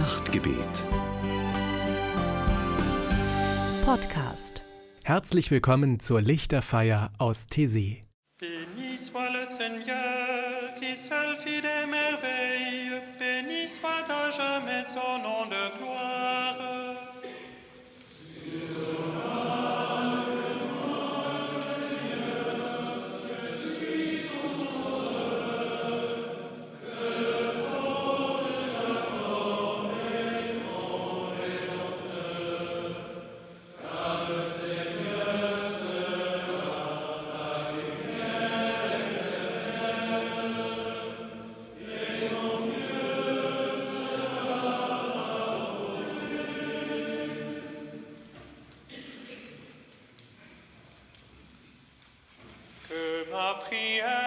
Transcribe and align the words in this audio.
Nachtgebet. 0.00 0.86
Podcast. 3.84 4.62
Herzlich 5.04 5.50
willkommen 5.50 6.00
zur 6.00 6.22
Lichterfeier 6.22 7.10
aus 7.18 7.48
Thésée. 7.50 8.04
Béni 8.40 8.96
soit 8.96 9.30
le 9.30 9.44
Seigneur 9.44 10.74
qui 10.80 10.96
seul 10.96 11.36
fit 11.36 11.60
des 11.60 11.86
merveilles, 11.90 12.98
béni 13.18 13.68
soit 13.68 14.08
à 14.08 14.30
jamais 14.30 14.84
son 14.84 15.18
nom 15.22 15.44
de 15.50 15.78
gloire. 15.78 16.89
Yeah. 53.72 54.19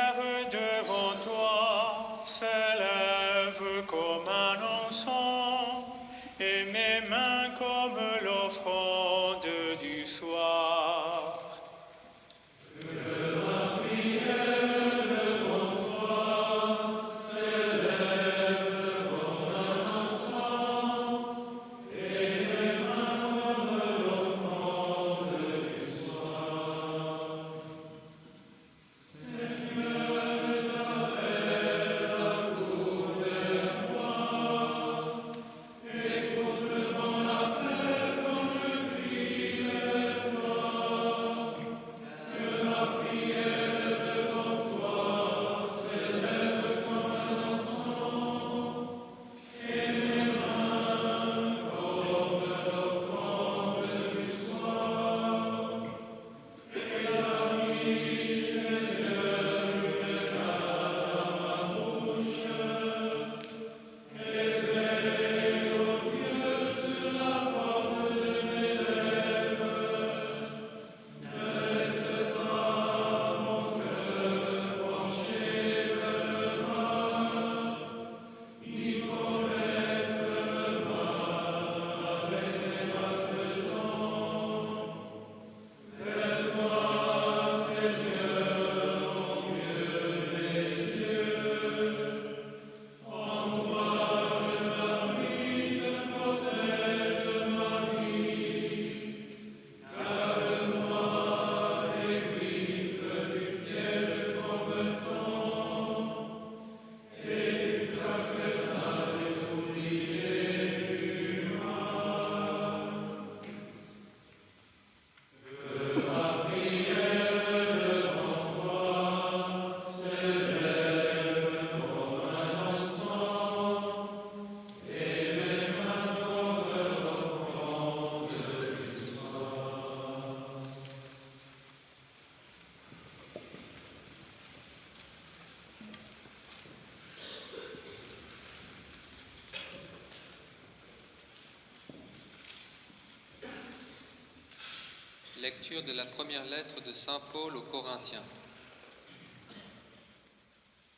Lecture 145.44 145.84
de 145.84 145.92
la 145.92 146.06
première 146.06 146.46
lettre 146.46 146.82
de 146.88 146.94
Saint 146.94 147.20
Paul 147.34 147.58
aux 147.58 147.64
Corinthiens. 147.64 148.24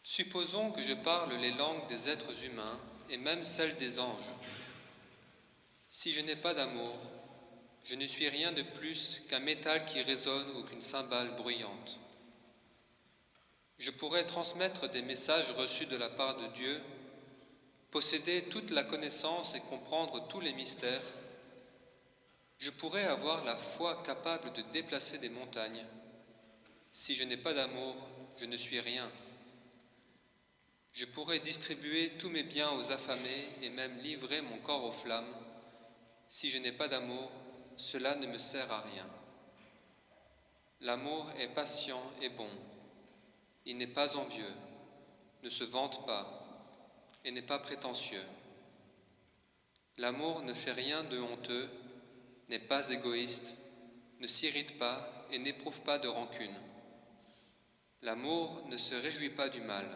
Supposons 0.04 0.70
que 0.70 0.84
je 0.84 0.94
parle 0.94 1.34
les 1.34 1.50
langues 1.54 1.88
des 1.88 2.10
êtres 2.10 2.46
humains 2.46 2.80
et 3.10 3.18
même 3.18 3.42
celles 3.42 3.76
des 3.78 4.00
anges. 4.00 4.36
Si 5.90 6.14
je 6.14 6.22
n'ai 6.22 6.36
pas 6.36 6.54
d'amour, 6.54 6.96
je 7.86 7.96
ne 7.96 8.06
suis 8.06 8.30
rien 8.30 8.52
de 8.52 8.62
plus 8.62 9.24
qu'un 9.30 9.40
métal 9.40 9.84
qui 9.86 10.04
résonne 10.04 10.58
ou 10.58 10.62
qu'une 10.62 10.80
cymbale 10.80 11.36
bruyante. 11.38 12.00
Je 13.80 13.90
pourrais 13.90 14.28
transmettre 14.28 14.92
des 14.92 15.02
messages 15.02 15.50
reçus 15.54 15.88
de 15.88 15.98
la 15.98 16.10
part 16.10 16.38
de 16.38 16.46
Dieu, 16.54 16.84
posséder 17.90 18.44
toute 18.44 18.70
la 18.70 18.84
connaissance 18.84 19.56
et 19.56 19.62
comprendre 19.62 20.28
tous 20.28 20.40
les 20.40 20.54
mystères 20.54 21.02
je 22.58 22.72
pourrais 22.72 23.06
avoir 23.06 23.44
la 23.44 23.56
foi 23.56 24.02
capable 24.04 24.54
de 24.54 24.62
déplacer 24.74 25.18
des 25.18 25.30
montagnes. 25.30 25.86
Si 26.92 27.16
je 27.16 27.24
n'ai 27.26 27.38
pas 27.38 27.54
d'amour, 27.54 27.96
je 28.38 28.46
ne 28.46 28.58
suis 28.58 28.80
rien. 28.80 29.10
Je 30.94 31.06
pourrais 31.06 31.40
distribuer 31.40 32.12
tous 32.12 32.30
mes 32.30 32.44
biens 32.44 32.72
aux 32.72 32.92
affamés 32.92 33.50
et 33.62 33.70
même 33.70 33.98
livrer 34.00 34.42
mon 34.42 34.58
corps 34.60 34.86
aux 34.86 34.94
flammes. 34.94 35.36
Si 36.30 36.50
je 36.50 36.58
n'ai 36.58 36.72
pas 36.72 36.88
d'amour, 36.88 37.30
cela 37.76 38.16
ne 38.16 38.28
me 38.28 38.38
sert 38.38 38.72
à 38.72 38.82
rien. 38.82 39.08
L'amour 40.80 41.30
est 41.40 41.54
patient 41.54 42.02
et 42.22 42.30
bon. 42.30 42.50
Il 43.66 43.78
n'est 43.78 43.88
pas 43.88 44.16
envieux, 44.16 44.54
ne 45.44 45.50
se 45.50 45.64
vante 45.66 46.06
pas 46.06 46.26
et 47.26 47.32
n'est 47.32 47.42
pas 47.42 47.60
prétentieux. 47.60 48.24
L'amour 49.98 50.44
ne 50.44 50.54
fait 50.54 50.72
rien 50.72 51.04
de 51.04 51.20
honteux 51.20 51.70
n'est 52.50 52.60
pas 52.60 52.90
égoïste, 52.90 53.58
ne 54.20 54.28
s'irrite 54.28 54.78
pas 54.78 55.28
et 55.32 55.40
n'éprouve 55.40 55.82
pas 55.82 56.00
de 56.00 56.08
rancune. 56.08 56.56
L'amour 58.02 58.64
ne 58.68 58.78
se 58.78 58.96
réjouit 58.96 59.30
pas 59.30 59.50
du 59.50 59.62
mal, 59.62 59.88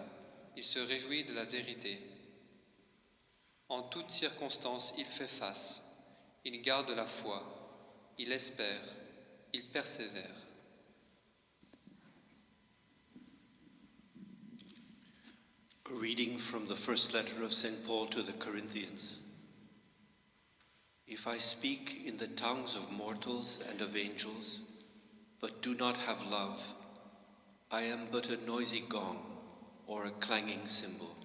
il 0.58 0.64
se 0.64 0.80
réjouit 0.80 1.26
de 1.26 1.34
la 1.34 1.46
vérité. 1.46 2.00
En 3.70 3.84
toutes 3.84 4.10
circonstances, 4.10 4.96
il 4.98 5.06
fait 5.06 5.28
face, 5.28 5.96
il 6.44 6.62
garde 6.62 6.90
la 6.92 7.06
foi, 7.06 7.44
il 8.18 8.32
espère, 8.32 8.82
il 9.54 9.64
persévère. 9.66 10.36
A 15.86 15.92
reading 16.00 16.38
from 16.38 16.68
the 16.68 16.76
first 16.76 17.14
letter 17.14 17.44
of 17.44 17.52
St. 17.52 17.84
Paul 17.86 18.08
to 18.10 18.22
the 18.22 18.38
Corinthians. 18.38 19.29
If 21.12 21.28
I 21.28 21.40
speak 21.40 22.04
in 22.06 22.18
the 22.18 22.28
tongues 22.28 22.76
of 22.76 22.92
mortals 22.92 23.66
and 23.72 23.82
of 23.82 23.98
angels, 23.98 24.62
but 25.42 25.64
do 25.64 25.74
not 25.74 25.98
have 25.98 26.28
love, 26.28 26.72
I 27.72 27.82
am 27.82 28.02
but 28.12 28.30
a 28.30 28.46
noisy 28.46 28.84
gong 28.88 29.18
or 29.88 30.06
a 30.06 30.12
clanging 30.12 30.68
cymbal. 30.68 31.16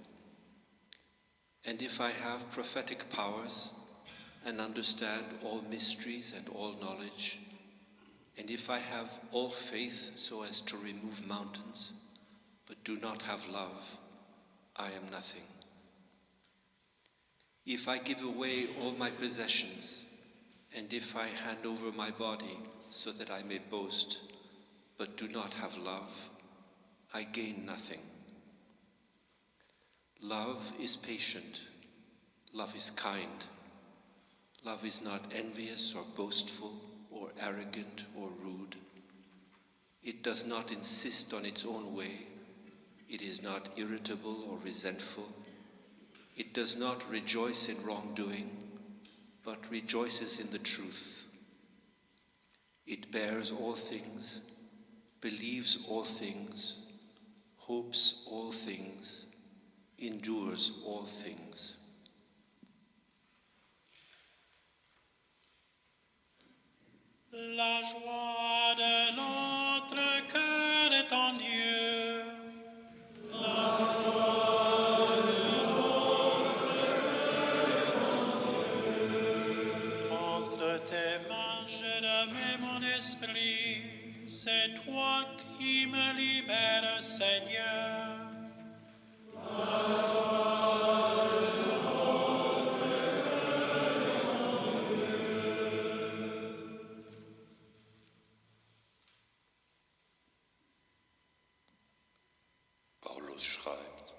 And 1.66 1.82
if 1.82 2.00
I 2.00 2.08
have 2.08 2.50
prophetic 2.50 3.10
powers 3.10 3.78
and 4.46 4.58
understand 4.58 5.26
all 5.42 5.62
mysteries 5.68 6.34
and 6.34 6.48
all 6.56 6.74
knowledge, 6.80 7.40
and 8.38 8.48
if 8.48 8.70
I 8.70 8.78
have 8.78 9.20
all 9.32 9.50
faith 9.50 10.16
so 10.16 10.44
as 10.44 10.62
to 10.62 10.78
remove 10.78 11.28
mountains, 11.28 12.00
but 12.66 12.82
do 12.84 12.96
not 12.96 13.20
have 13.22 13.46
love, 13.50 13.98
I 14.76 14.86
am 14.86 15.10
nothing. 15.10 15.44
If 17.66 17.88
I 17.88 17.98
give 17.98 18.22
away 18.22 18.66
all 18.82 18.92
my 18.92 19.10
possessions, 19.10 20.04
and 20.76 20.92
if 20.92 21.16
I 21.16 21.26
hand 21.26 21.64
over 21.64 21.92
my 21.92 22.10
body 22.10 22.58
so 22.90 23.10
that 23.12 23.30
I 23.30 23.42
may 23.44 23.58
boast, 23.70 24.32
but 24.98 25.16
do 25.16 25.28
not 25.28 25.54
have 25.54 25.76
love, 25.78 26.30
I 27.14 27.22
gain 27.22 27.64
nothing. 27.64 28.00
Love 30.20 30.72
is 30.80 30.96
patient, 30.96 31.62
love 32.52 32.74
is 32.76 32.90
kind, 32.90 33.46
love 34.64 34.84
is 34.84 35.04
not 35.04 35.20
envious 35.34 35.94
or 35.94 36.02
boastful 36.16 36.72
or 37.10 37.30
arrogant 37.40 38.06
or 38.16 38.28
rude. 38.42 38.76
It 40.02 40.22
does 40.22 40.46
not 40.46 40.70
insist 40.70 41.32
on 41.32 41.46
its 41.46 41.64
own 41.64 41.94
way, 41.94 42.26
it 43.08 43.22
is 43.22 43.42
not 43.42 43.68
irritable 43.76 44.44
or 44.50 44.58
resentful. 44.64 45.28
It 46.36 46.52
does 46.52 46.78
not 46.78 47.08
rejoice 47.10 47.68
in 47.68 47.86
wrongdoing, 47.86 48.50
but 49.44 49.70
rejoices 49.70 50.40
in 50.40 50.50
the 50.50 50.58
truth. 50.58 51.26
It 52.86 53.12
bears 53.12 53.52
all 53.52 53.74
things, 53.74 54.50
believes 55.20 55.86
all 55.88 56.04
things, 56.04 56.86
hopes 57.56 58.26
all 58.30 58.50
things, 58.50 59.26
endures 59.98 60.82
all 60.86 61.04
things. 61.04 61.78
La 67.32 67.82
joie 67.82 68.74
de 68.76 69.16
notre 69.16 69.63
C'est 84.46 84.84
toi 84.84 85.24
qui 85.56 85.86
me 85.86 86.12
libères, 86.18 87.00
Seigneur. 87.00 88.18
Paulus 103.00 103.42
schreibt, 103.42 104.12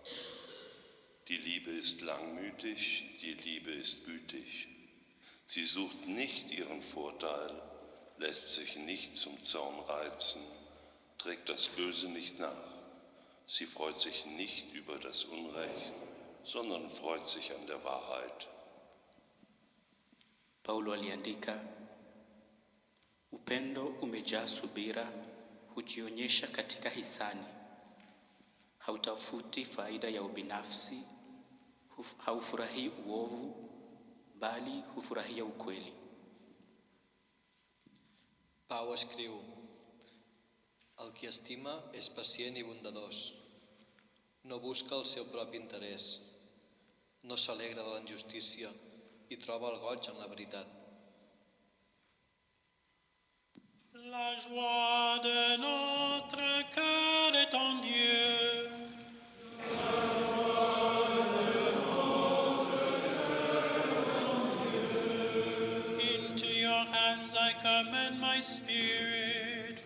die 1.28 1.38
Liebe 1.38 1.70
ist 1.70 2.02
langmütig, 2.02 3.20
die 3.22 3.34
Liebe 3.34 3.70
ist 3.70 4.08
gütig. 4.08 4.70
Sie 5.46 5.66
sucht 5.66 6.08
nicht 6.08 6.52
ihren 6.52 6.82
Vorteil, 6.82 7.75
lässt 8.18 8.56
sich 8.56 8.76
nicht 8.78 9.18
zum 9.18 9.44
Zorn 9.44 9.80
reizen, 9.88 10.42
trägt 11.18 11.50
das 11.50 11.68
Böse 11.68 12.10
nicht 12.10 12.40
nach. 12.40 12.76
Sie 13.48 13.66
freut 13.66 14.00
sich 14.00 14.26
nicht 14.26 14.74
über 14.74 14.98
das 14.98 15.26
Unrecht, 15.26 15.94
sondern 16.44 16.90
freut 16.90 17.28
sich 17.28 17.52
an 17.54 17.68
der 17.68 17.84
Wahrheit. 17.84 18.48
Paulo 20.64 20.94
aliandika, 20.94 21.60
upendo 23.32 23.86
umejaa 24.02 24.48
subira, 24.48 25.08
hujionyesha 25.76 26.48
katika 26.48 26.90
hisani, 26.90 27.46
hautafuti 28.80 29.66
faida 29.66 30.10
ya 30.10 30.24
ubinafsi, 30.24 31.02
haufurahii 32.26 32.90
uovu, 32.90 33.70
bali 34.36 34.84
hufurahia 34.96 35.46
ukweli. 35.46 36.05
Pau 38.76 38.90
escriu, 38.92 39.36
el 41.04 41.12
qui 41.16 41.30
estima 41.30 41.72
és 42.00 42.10
pacient 42.12 42.58
i 42.60 42.64
bondadós, 42.68 43.20
no 44.52 44.58
busca 44.66 44.98
el 44.98 45.06
seu 45.12 45.24
propi 45.30 45.62
interès, 45.62 46.08
no 47.30 47.38
s'alegra 47.40 47.86
de 47.86 47.94
la 47.94 48.02
injustícia 48.02 48.72
i 49.32 49.38
troba 49.46 49.70
el 49.72 49.80
goig 49.86 50.10
en 50.12 50.20
la 50.20 50.28
veritat. 50.34 50.68
La 54.18 54.28
joie 54.50 55.22
de 55.30 55.40
notre 55.64 56.50
cœur 56.76 57.40
est 57.46 57.56
en 57.56 57.80
Dieu. 57.88 58.45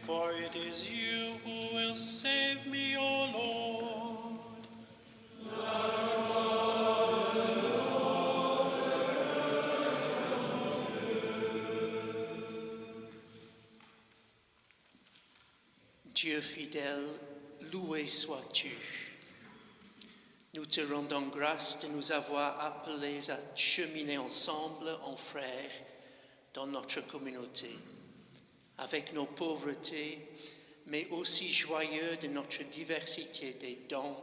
For 0.01 0.31
it 0.31 0.53
is 0.53 0.91
you 0.91 1.33
will 1.73 1.93
save 1.93 2.67
me, 2.67 2.97
O 2.97 3.29
Lord. 3.31 3.69
Dieu 16.13 16.41
fidèle, 16.41 17.07
loué 17.71 18.07
sois-tu. 18.07 18.75
Nous 20.55 20.65
te 20.65 20.81
rendons 20.81 21.27
grâce 21.27 21.85
de 21.85 21.95
nous 21.95 22.11
avoir 22.11 22.59
appelés 22.65 23.31
à 23.31 23.37
cheminer 23.55 24.17
ensemble 24.17 24.89
en 25.05 25.15
frères 25.15 25.71
dans 26.53 26.67
notre 26.67 26.99
communauté, 27.07 27.69
avec 28.79 29.13
nos 29.13 29.25
pauvretés, 29.25 30.17
mais 30.87 31.07
aussi 31.09 31.51
joyeux 31.51 32.17
de 32.21 32.27
notre 32.27 32.63
diversité 32.63 33.53
des 33.53 33.77
dons, 33.89 34.15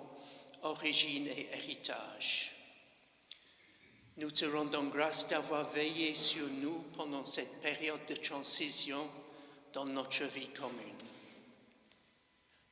origines 0.62 1.28
et 1.28 1.48
héritages. 1.52 2.52
Nous 4.18 4.30
te 4.30 4.46
rendons 4.46 4.84
grâce 4.84 5.28
d'avoir 5.28 5.68
veillé 5.70 6.14
sur 6.14 6.48
nous 6.62 6.78
pendant 6.96 7.26
cette 7.26 7.60
période 7.60 8.00
de 8.08 8.14
transition 8.14 8.98
dans 9.75 9.84
notre 9.84 10.25
vie 10.25 10.48
commune. 10.48 10.96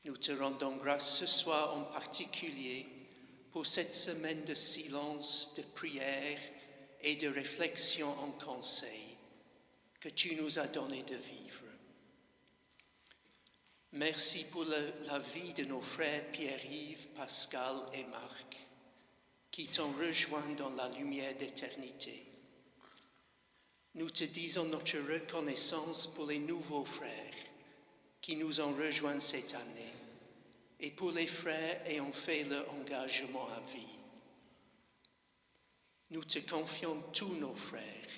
Nous 0.05 0.17
te 0.17 0.33
rendons 0.33 0.77
grâce 0.77 1.19
ce 1.19 1.27
soir 1.27 1.77
en 1.77 1.85
particulier 1.93 2.87
pour 3.53 3.67
cette 3.67 3.95
semaine 3.95 4.45
de 4.45 4.55
silence, 4.55 5.55
de 5.57 5.63
prière 5.75 6.39
et 7.03 7.17
de 7.17 7.29
réflexion 7.29 8.09
en 8.09 8.31
conseil 8.45 9.17
que 10.01 10.09
tu 10.09 10.37
nous 10.37 10.59
as 10.59 10.67
donné 10.67 11.03
de 11.03 11.17
vivre. 11.17 11.64
Merci 13.95 14.47
pour 14.51 14.65
la 15.07 15.19
vie 15.21 15.55
de 15.55 15.67
nos 15.67 15.81
frères 15.81 16.31
Pierre-Yves, 16.33 17.07
Pascal 17.15 17.77
et 17.93 18.03
Marc 18.05 18.57
qui 19.53 19.69
t'ont 19.69 19.93
rejoint 19.93 20.49
dans 20.59 20.71
la 20.71 20.89
lumière 20.99 21.33
d'éternité. 21.37 22.25
Nous 23.95 24.11
te 24.11 24.25
disons 24.25 24.65
notre 24.65 24.99
reconnaissance 24.99 26.09
pour 26.09 26.27
les 26.27 26.41
nouveaux 26.41 26.85
frères 26.85 27.35
qui 28.21 28.35
nous 28.35 28.61
ont 28.61 28.75
rejoints 28.75 29.21
cette 29.21 29.55
année 29.55 29.95
et 30.81 30.91
pour 30.91 31.13
les 31.13 31.29
frères 31.29 31.87
ayant 31.87 32.11
fait 32.11 32.43
leur 32.43 32.69
engagement 32.75 33.47
à 33.47 33.61
vie. 33.73 33.95
Nous 36.11 36.25
te 36.25 36.41
confions 36.41 37.01
tous 37.13 37.35
nos 37.35 37.55
frères, 37.55 38.11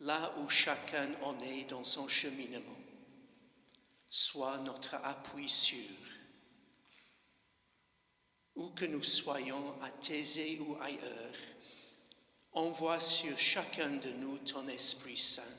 là 0.00 0.34
où 0.40 0.50
chacun 0.50 1.08
en 1.22 1.40
est 1.40 1.64
dans 1.70 1.84
son 1.84 2.06
cheminement. 2.08 2.81
Sois 4.14 4.58
notre 4.58 4.96
appui 4.96 5.48
sûr. 5.48 5.78
Où 8.56 8.68
que 8.72 8.84
nous 8.84 9.02
soyons, 9.02 9.80
à 9.80 9.90
Thésée 9.90 10.60
ou 10.60 10.76
ailleurs, 10.82 11.34
envoie 12.52 13.00
sur 13.00 13.38
chacun 13.38 13.88
de 13.88 14.10
nous 14.18 14.36
ton 14.40 14.68
Esprit 14.68 15.16
Saint 15.16 15.56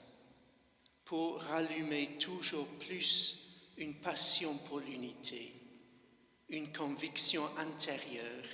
pour 1.03 1.41
rallumer 1.41 2.15
toujours 2.19 2.67
plus 2.77 3.73
une 3.77 3.99
passion 4.01 4.55
pour 4.69 4.81
l'unité, 4.81 5.51
une 6.49 6.71
conviction 6.71 7.43
intérieure 7.57 8.45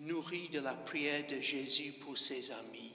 nourrie 0.00 0.48
de 0.48 0.58
la 0.58 0.74
prière 0.74 1.28
de 1.28 1.38
Jésus 1.38 1.92
pour 2.00 2.18
ses 2.18 2.50
amis, 2.50 2.92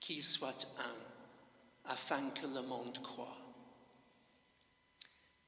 qu'ils 0.00 0.24
soient 0.24 0.56
un, 0.78 1.90
afin 1.90 2.30
que 2.30 2.46
le 2.46 2.62
monde 2.62 2.98
croit. 3.02 3.41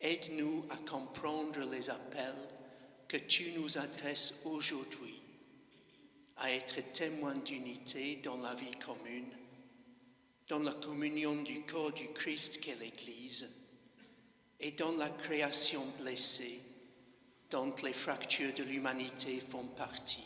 Aide-nous 0.00 0.66
à 0.70 0.76
comprendre 0.88 1.60
les 1.70 1.90
appels 1.90 2.48
que 3.08 3.16
tu 3.16 3.52
nous 3.52 3.78
adresses 3.78 4.42
aujourd'hui, 4.46 5.14
à 6.38 6.50
être 6.50 6.80
témoin 6.92 7.34
d'unité 7.36 8.16
dans 8.16 8.36
la 8.38 8.54
vie 8.54 8.78
commune, 8.84 9.32
dans 10.48 10.58
la 10.58 10.72
communion 10.74 11.34
du 11.42 11.62
corps 11.62 11.92
du 11.92 12.08
Christ 12.12 12.60
qu'est 12.60 12.78
l'Église, 12.80 13.50
et 14.60 14.72
dans 14.72 14.92
la 14.96 15.08
création 15.08 15.84
blessée 16.00 16.60
dont 17.50 17.74
les 17.82 17.92
fractures 17.92 18.54
de 18.54 18.64
l'humanité 18.64 19.38
font 19.38 19.66
partie. 19.68 20.24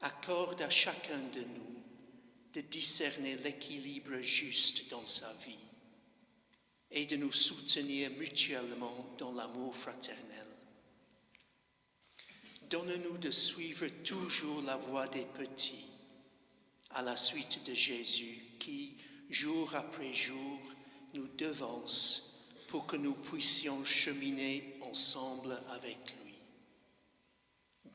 Accorde 0.00 0.62
à 0.62 0.70
chacun 0.70 1.18
de 1.34 1.40
nous 1.40 1.82
de 2.54 2.60
discerner 2.62 3.36
l'équilibre 3.36 4.20
juste 4.20 4.90
dans 4.90 5.04
sa 5.04 5.32
vie 5.46 5.58
et 6.94 7.06
de 7.06 7.16
nous 7.16 7.32
soutenir 7.32 8.10
mutuellement 8.12 9.14
dans 9.18 9.32
l'amour 9.32 9.76
fraternel. 9.76 10.46
Donne-nous 12.70 13.18
de 13.18 13.30
suivre 13.30 13.86
toujours 14.04 14.62
la 14.62 14.76
voie 14.76 15.06
des 15.08 15.24
petits 15.24 15.84
à 16.90 17.02
la 17.02 17.16
suite 17.16 17.66
de 17.68 17.74
Jésus 17.74 18.38
qui, 18.60 18.96
jour 19.28 19.74
après 19.74 20.12
jour, 20.12 20.60
nous 21.14 21.26
devance 21.36 22.64
pour 22.68 22.86
que 22.86 22.96
nous 22.96 23.14
puissions 23.14 23.84
cheminer 23.84 24.78
ensemble 24.82 25.60
avec 25.70 25.98
lui. 26.24 26.34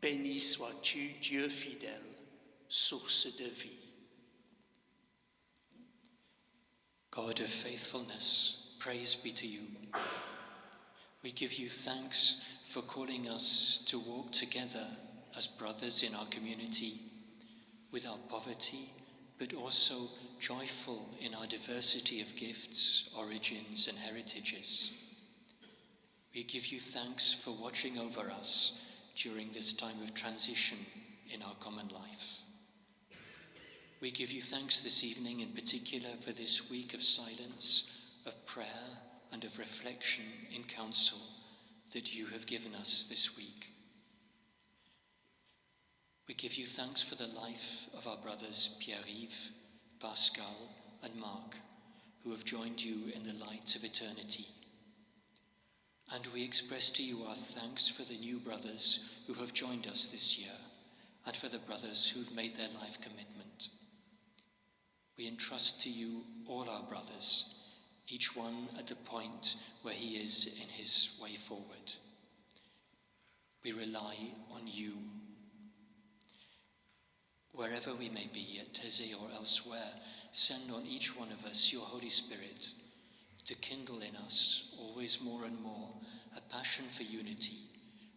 Béni 0.02 0.40
sois-tu, 0.40 1.10
Dieu 1.22 1.50
fidèle, 1.50 2.02
source 2.68 3.38
de 3.38 3.46
vie. 3.46 3.70
God 7.12 7.42
of 7.42 7.50
faithfulness, 7.50 8.59
praise 8.80 9.16
be 9.16 9.32
to 9.32 9.48
you. 9.48 9.60
We 11.22 11.32
give 11.32 11.54
you 11.56 11.68
thanks 11.68 12.64
for 12.66 12.82
calling 12.82 13.30
us 13.30 13.84
to 13.90 14.00
walk 14.00 14.32
together 14.32 14.86
as 15.36 15.48
brothers 15.48 16.04
in 16.04 16.16
our 16.16 16.26
community, 16.28 16.94
with 17.92 18.08
our 18.08 18.18
poverty, 18.30 18.90
but 19.38 19.54
also 19.54 19.96
joyful 20.40 21.10
in 21.22 21.34
our 21.34 21.46
diversity 21.46 22.22
of 22.22 22.36
gifts, 22.36 23.14
origins, 23.18 23.90
and 23.90 23.98
heritages. 23.98 25.26
We 26.34 26.44
give 26.44 26.68
you 26.68 26.80
thanks 26.80 27.34
for 27.34 27.52
watching 27.62 27.98
over 27.98 28.30
us 28.32 29.12
during 29.16 29.50
this 29.52 29.74
time 29.74 30.02
of 30.04 30.14
transition 30.14 30.78
in 31.34 31.42
our 31.42 31.56
common 31.60 31.90
life. 31.90 32.42
We 34.00 34.12
give 34.12 34.32
you 34.32 34.42
thanks 34.42 34.82
this 34.82 35.04
evening, 35.04 35.42
in 35.42 35.50
particular, 35.50 36.10
for 36.22 36.32
this 36.32 36.72
week 36.72 36.94
of 36.94 37.04
silence, 37.04 37.99
of 38.26 38.46
prayer, 38.46 38.66
and 39.32 39.44
of 39.44 39.60
reflection 39.60 40.26
in 40.56 40.64
council 40.64 41.20
that 41.94 42.16
you 42.16 42.26
have 42.28 42.46
given 42.46 42.74
us 42.76 43.08
this 43.10 43.38
week. 43.38 43.68
We 46.28 46.34
give 46.36 46.56
you 46.56 46.66
thanks 46.66 47.02
for 47.02 47.16
the 47.16 47.34
life 47.40 47.88
of 47.98 48.08
our 48.08 48.18
brothers 48.18 48.78
Pierre 48.82 49.00
Yves, 49.08 49.52
Pascal, 50.00 50.70
and 51.04 51.20
Mark, 51.20 51.56
who 52.24 52.32
have 52.32 52.46
joined 52.46 52.84
you 52.84 53.12
in 53.16 53.24
the 53.24 53.46
light 53.46 53.76
of 53.76 53.84
eternity. 53.84 54.46
And 56.14 56.26
we 56.34 56.44
express 56.44 56.92
to 56.92 57.04
you 57.04 57.24
our 57.28 57.36
thanks 57.36 57.88
for 57.88 58.04
the 58.04 58.20
new 58.20 58.38
brothers 58.40 59.24
who 59.28 59.34
have 59.36 59.54
joined 59.54 59.88
us 59.88 60.12
this 60.12 60.40
year, 60.40 60.56
and 61.26 61.36
for 61.36 61.50
the 61.50 61.60
brothers 61.60 62.10
who've 62.10 62.36
made 62.36 62.56
their 62.56 62.80
life 62.80 63.00
commitment. 63.02 63.70
We 65.18 65.28
entrust 65.28 65.82
to 65.84 65.90
you 65.90 66.22
all 66.48 66.70
our 66.70 66.84
brothers, 66.84 67.59
each 68.10 68.36
one 68.36 68.68
at 68.78 68.88
the 68.88 68.96
point 68.96 69.56
where 69.84 69.94
he 69.94 70.16
is 70.16 70.60
in 70.62 70.68
his 70.70 71.20
way 71.22 71.30
forward. 71.30 71.94
We 73.64 73.72
rely 73.72 74.16
on 74.52 74.62
you. 74.66 74.94
Wherever 77.52 77.94
we 77.94 78.10
may 78.10 78.28
be, 78.34 78.58
at 78.60 78.74
Teze 78.74 79.14
or 79.14 79.28
elsewhere, 79.36 79.92
send 80.32 80.72
on 80.74 80.86
each 80.88 81.18
one 81.18 81.32
of 81.32 81.46
us 81.46 81.72
your 81.72 81.82
Holy 81.82 82.10
Spirit 82.10 82.72
to 83.46 83.56
kindle 83.56 84.02
in 84.02 84.16
us 84.26 84.76
always 84.80 85.24
more 85.24 85.46
and 85.46 85.60
more 85.62 85.90
a 86.38 86.54
passion 86.54 86.86
for 86.86 87.04
unity, 87.04 87.58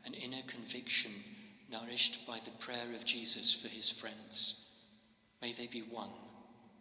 an 0.07 0.15
inner 0.15 0.43
conviction 0.47 1.11
nourished 1.71 2.27
by 2.27 2.39
the 2.45 2.65
prayer 2.65 2.95
of 2.95 3.05
Jesus 3.05 3.53
for 3.53 3.69
his 3.69 3.91
friends. 3.91 4.87
May 5.41 5.53
they 5.53 5.67
be 5.67 5.81
one 5.81 6.11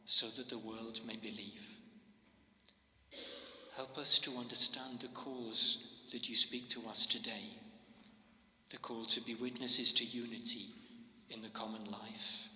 so 0.06 0.28
that 0.28 0.50
the 0.50 0.58
world 0.58 1.00
may 1.08 1.16
believe. 1.16 1.81
Help 3.76 3.98
us 3.98 4.20
to 4.20 4.32
understand 4.38 5.00
the 5.00 5.08
cause 5.10 6.10
that 6.12 6.28
you 6.28 6.36
speak 6.36 6.68
to 6.68 6.82
us 6.90 7.06
today, 7.06 7.56
the 8.70 8.78
call 8.78 9.06
to 9.06 9.22
be 9.22 9.34
witnesses 9.36 9.94
to 9.94 10.04
unity 10.04 10.66
in 11.30 11.42
the 11.42 11.50
common 11.50 11.86
life, 11.86 12.50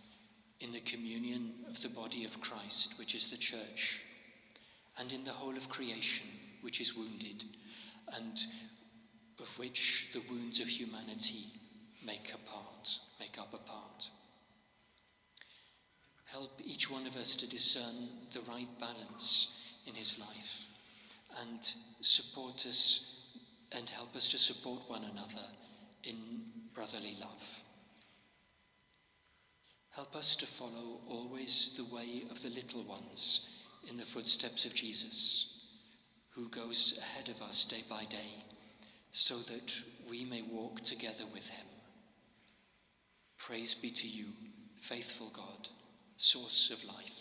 in 0.59 0.73
the 0.73 0.81
communion 0.81 1.53
of 1.69 1.81
the 1.81 1.89
body 1.89 2.25
of 2.25 2.41
Christ, 2.41 2.99
which 2.99 3.15
is 3.15 3.31
the 3.31 3.37
church, 3.37 4.03
and 4.99 5.13
in 5.13 5.23
the 5.23 5.31
whole 5.31 5.55
of 5.55 5.69
creation, 5.69 6.27
which 6.59 6.81
is 6.81 6.97
wounded, 6.97 7.45
and 8.17 8.43
of 9.39 9.57
which 9.57 10.11
the 10.11 10.21
wounds 10.29 10.59
of 10.59 10.67
humanity 10.67 11.45
make 12.05 12.33
a 12.33 12.49
part, 12.49 12.99
make 13.21 13.39
up 13.39 13.53
a 13.53 13.57
part. 13.57 14.09
Help 16.25 16.59
each 16.65 16.91
one 16.91 17.07
of 17.07 17.15
us 17.15 17.37
to 17.37 17.49
discern 17.49 18.09
the 18.33 18.51
right 18.51 18.67
balance 18.81 19.81
in 19.87 19.93
his 19.93 20.19
life 20.19 20.74
and 21.41 21.59
support 22.01 22.65
us 22.67 23.37
and 23.77 23.89
help 23.89 24.15
us 24.15 24.29
to 24.29 24.37
support 24.37 24.81
one 24.87 25.03
another 25.03 25.45
in 26.03 26.15
brotherly 26.73 27.15
love. 27.19 27.61
Help 29.95 30.15
us 30.15 30.35
to 30.35 30.45
follow 30.45 30.99
always 31.09 31.77
the 31.77 31.95
way 31.95 32.23
of 32.29 32.41
the 32.41 32.49
little 32.49 32.83
ones 32.83 33.65
in 33.89 33.95
the 33.97 34.03
footsteps 34.03 34.65
of 34.65 34.75
Jesus, 34.75 35.79
who 36.31 36.49
goes 36.49 36.99
ahead 37.01 37.29
of 37.29 37.41
us 37.41 37.65
day 37.65 37.81
by 37.89 38.03
day, 38.05 38.43
so 39.11 39.35
that 39.35 39.81
we 40.09 40.25
may 40.25 40.41
walk 40.41 40.81
together 40.81 41.23
with 41.33 41.49
him. 41.49 41.65
Praise 43.37 43.73
be 43.73 43.89
to 43.89 44.07
you, 44.07 44.25
faithful 44.79 45.31
God, 45.33 45.69
source 46.17 46.71
of 46.71 46.83
life. 46.93 47.14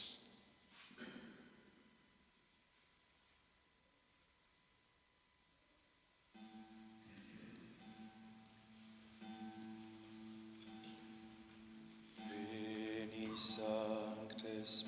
Ich 13.35 13.41
sagt 13.41 14.45
es. 14.63 14.87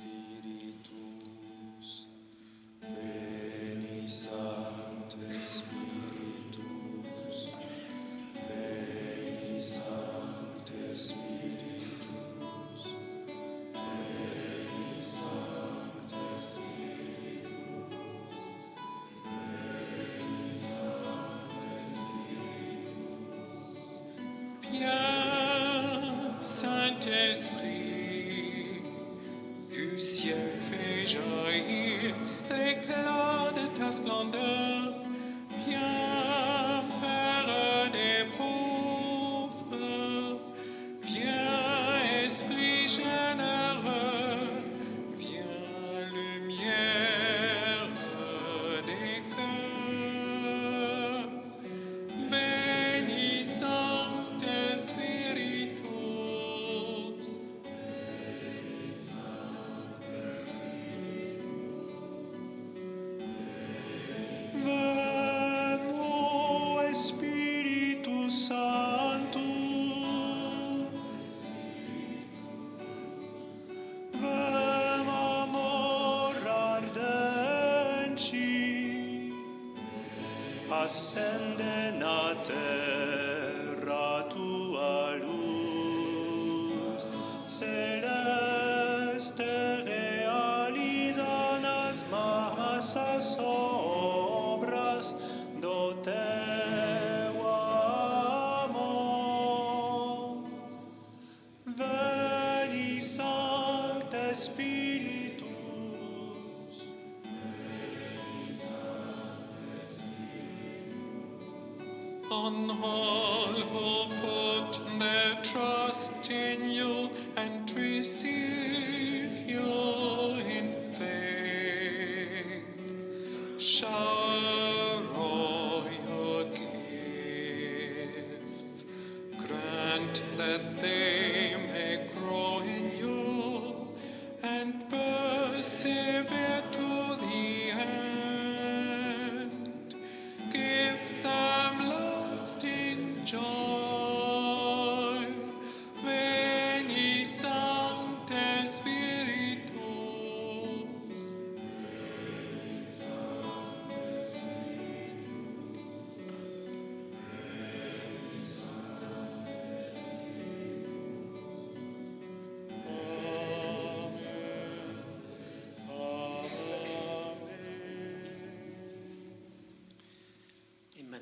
ascende 80.86 81.98
nate 81.98 82.85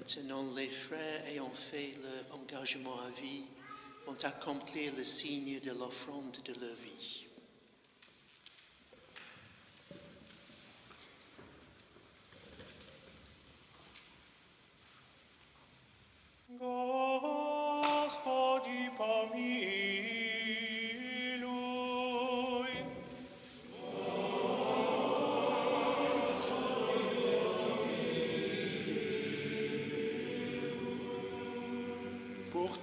maintenant, 0.05 0.45
les 0.55 0.69
frères 0.69 1.27
ayant 1.29 1.51
fait 1.55 1.95
leur 2.03 2.39
engagement 2.39 2.95
à 3.01 3.21
vie 3.21 3.43
vont 4.07 4.17
accomplir 4.23 4.93
le 4.97 5.03
signe 5.03 5.61
de 5.61 5.71
l'offrande 5.71 6.37
de 6.45 6.53
leur 6.61 6.75
vie. 6.77 7.27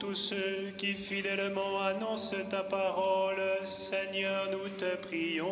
Tous 0.01 0.15
ceux 0.15 0.71
qui 0.79 0.93
fidèlement 0.93 1.79
annoncent 1.81 2.35
ta 2.49 2.63
parole, 2.63 3.39
Seigneur, 3.63 4.47
nous 4.51 4.67
te 4.69 4.95
prions. 4.95 5.45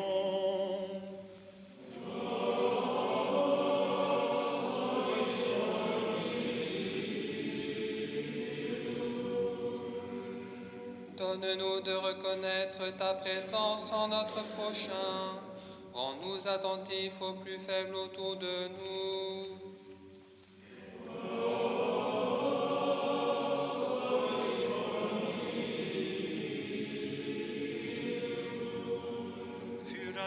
Donne-nous 11.16 11.82
de 11.82 11.94
reconnaître 11.94 12.98
ta 12.98 13.14
présence 13.14 13.94
en 13.94 14.08
notre 14.08 14.44
prochain. 14.58 15.38
Rends-nous 15.94 16.48
attentifs 16.48 17.22
aux 17.22 17.34
plus 17.34 17.60
faibles 17.60 17.96
autour 17.96 18.38
de 18.38 18.68
nous. 18.70 18.99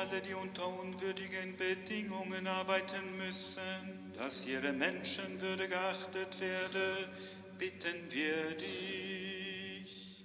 Alle, 0.02 0.20
die 0.20 0.34
unter 0.34 0.66
unwürdigen 0.80 1.56
Bedingungen 1.56 2.46
arbeiten 2.46 3.16
müssen, 3.18 4.12
dass 4.18 4.46
ihre 4.46 4.72
Menschenwürde 4.72 5.68
geachtet 5.68 6.40
werde, 6.40 7.08
bitten 7.56 8.10
wir 8.10 8.56
dich. 8.56 10.24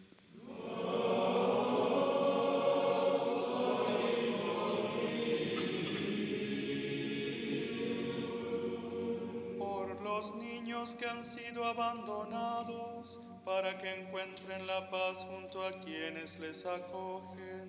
Por 9.59 10.01
los 10.03 10.35
niños 10.37 10.95
que 10.95 11.07
han 11.07 11.23
sido 11.23 11.65
abandonados, 11.65 13.19
para 13.45 13.77
que 13.77 13.93
encuentren 13.93 14.65
la 14.65 14.89
paz 14.89 15.25
junto 15.25 15.63
a 15.63 15.71
quienes 15.79 16.39
les 16.39 16.65
acogen, 16.65 17.66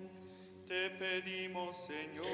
te 0.69 0.89
pedimos, 0.99 1.89
Señor. 1.89 2.25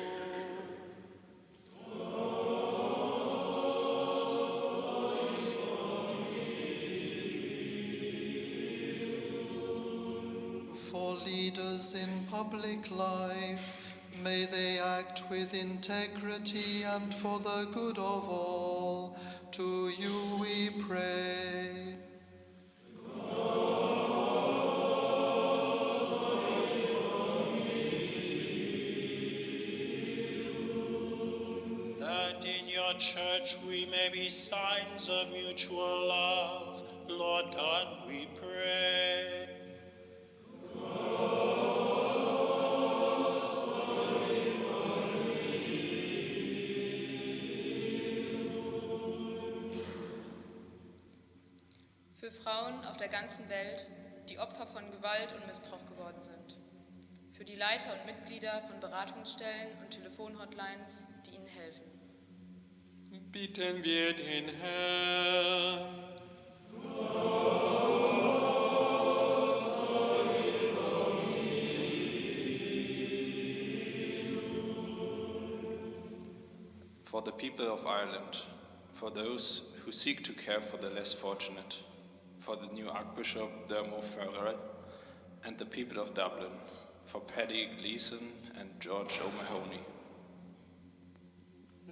For 10.76 11.16
leaders 11.26 11.96
in 11.96 12.28
public 12.30 12.92
life, 12.92 14.02
may 14.22 14.46
they 14.52 14.80
act 15.00 15.24
with 15.32 15.54
integrity 15.54 16.84
and 16.84 17.14
for 17.14 17.40
the 17.40 17.70
good 17.74 17.98
of 17.98 18.28
all. 18.28 19.18
To 19.52 19.90
you 19.98 20.38
we 20.42 20.72
pray. 20.72 22.05
Church 32.98 33.58
we 33.68 33.86
may 33.92 34.10
be 34.12 34.30
signs 34.30 35.10
of 35.10 35.30
mutual 35.30 36.08
love. 36.08 36.82
Lord 37.10 37.54
God, 37.54 37.88
we 38.08 38.28
pray. 38.40 39.48
Für 52.16 52.32
Frauen 52.32 52.84
auf 52.86 52.98
der 52.98 53.10
ganzen 53.10 53.50
Welt, 53.50 53.90
die 54.30 54.40
Opfer 54.40 54.66
von 54.66 54.90
Gewalt 54.92 55.34
und 55.34 55.46
Missbrauch 55.48 55.86
geworden 55.86 56.22
sind. 56.22 56.58
Für 57.34 57.44
die 57.44 57.56
Leiter 57.56 57.94
und 57.94 58.06
Mitglieder 58.06 58.62
von 58.62 58.80
Beratungsstellen 58.80 59.78
und 59.84 59.92
Telefonhotlines, 59.92 61.08
die 61.26 61.36
ihnen 61.36 61.48
helfen. 61.48 61.95
Bitten 63.36 63.84
den 63.84 64.48
Herrn. 64.62 65.90
for 77.04 77.22
the 77.22 77.32
people 77.32 77.66
of 77.66 77.86
Ireland, 77.86 78.44
for 78.94 79.10
those 79.10 79.78
who 79.84 79.92
seek 79.92 80.24
to 80.24 80.32
care 80.32 80.62
for 80.62 80.78
the 80.78 80.90
less 80.92 81.12
fortunate, 81.12 81.84
for 82.40 82.56
the 82.56 82.68
new 82.68 82.88
Archbishop 82.88 83.68
Dermo 83.68 84.02
Ferrer, 84.02 84.56
and 85.44 85.58
the 85.58 85.66
people 85.66 86.02
of 86.02 86.14
Dublin, 86.14 86.54
for 87.06 87.20
Paddy 87.20 87.68
Gleeson 87.78 88.32
and 88.58 88.70
George 88.80 89.20
O'Mahony. 89.20 89.82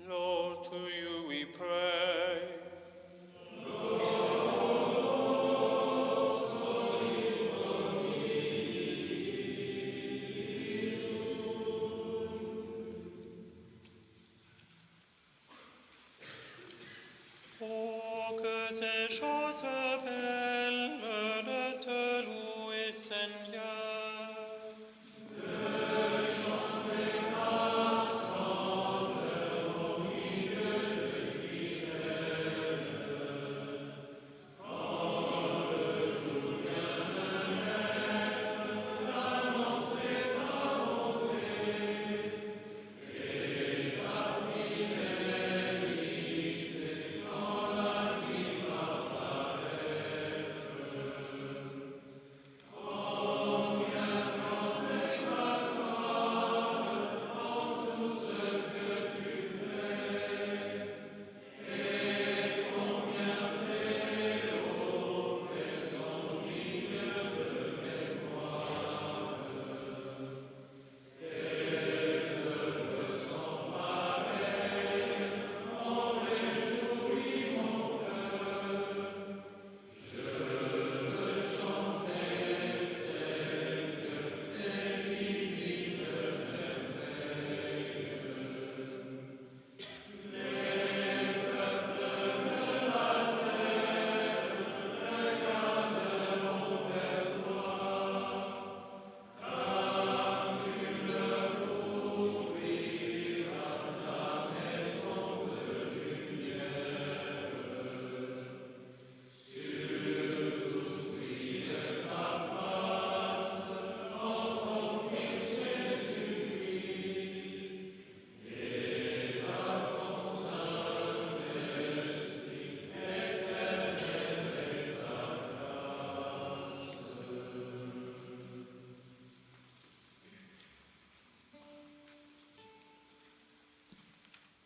Lord, 0.09 0.63
to 0.63 0.75
you 0.75 1.27
we 1.29 1.45
pray. 1.45 2.41
Oh, 3.65 4.02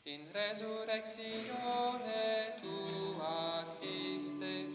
in 0.08 0.24
resurrectione 0.32 2.56
tua 2.62 3.66
Christe, 3.78 4.70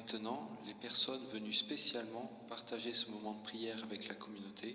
maintenant, 0.00 0.48
les 0.66 0.72
personnes 0.74 1.22
venues 1.26 1.52
spécialement 1.52 2.30
partager 2.48 2.94
ce 2.94 3.10
moment 3.10 3.34
de 3.34 3.42
prière 3.42 3.76
avec 3.82 4.08
la 4.08 4.14
communauté 4.14 4.74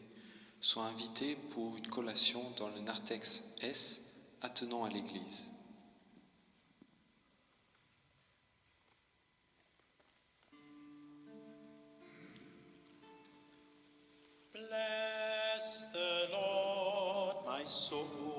sont 0.62 0.82
invitées 0.82 1.36
pour 1.50 1.76
une 1.78 1.88
collation 1.88 2.42
dans 2.60 2.70
le 2.70 2.82
narthex 2.82 3.56
S 3.62 4.20
attenant 4.44 4.84
à 4.84 4.90
l'église. 4.90 5.46
Bless 14.54 15.92
the 15.92 16.30
Lord, 16.32 17.46
my 17.48 17.66
soul, 17.66 18.35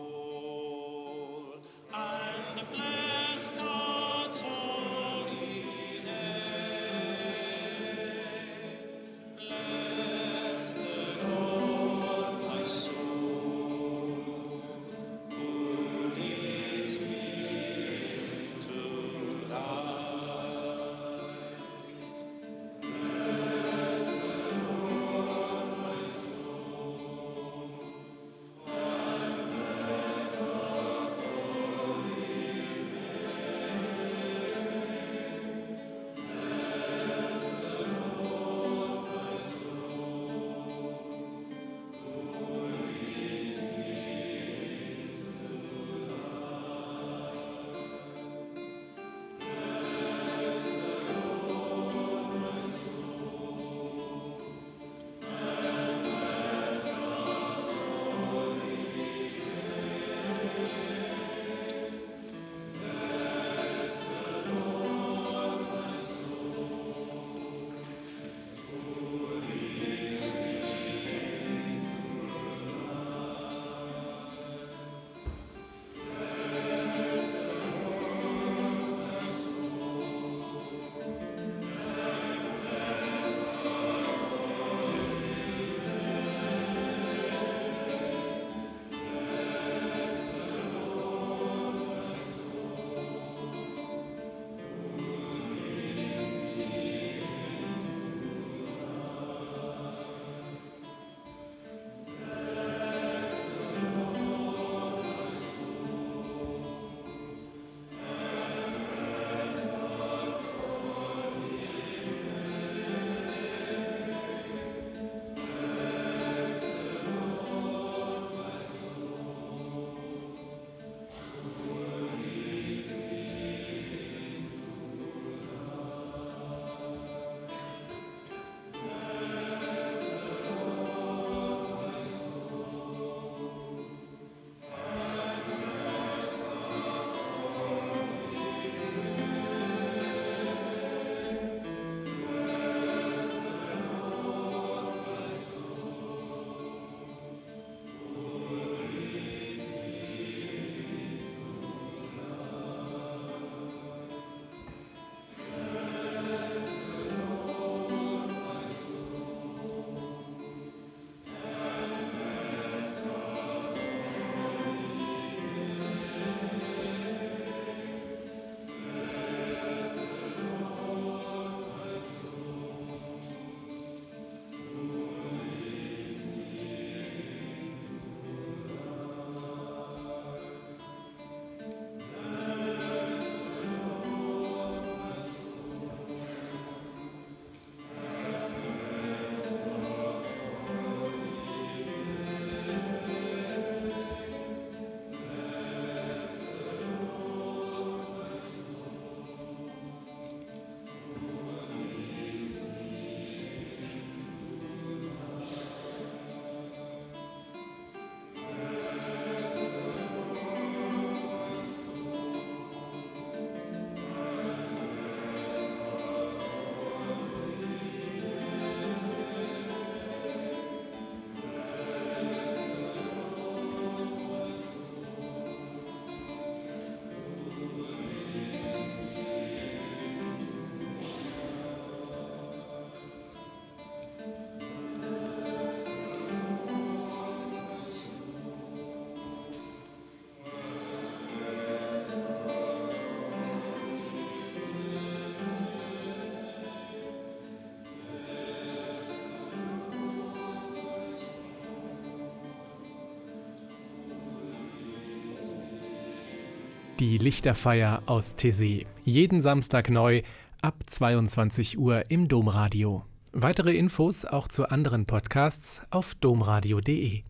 Die 256.99 257.19
Lichterfeier 257.19 258.03
aus 258.07 258.39
Tessé. 258.39 258.87
Jeden 259.05 259.43
Samstag 259.43 259.91
neu 259.91 260.23
ab 260.63 260.77
22 260.87 261.77
Uhr 261.77 262.11
im 262.11 262.27
Domradio. 262.27 263.05
Weitere 263.35 263.77
Infos 263.77 264.25
auch 264.25 264.49
zu 264.49 264.71
anderen 264.71 265.05
Podcasts 265.05 265.83
auf 265.91 266.15
domradio.de. 266.15 267.23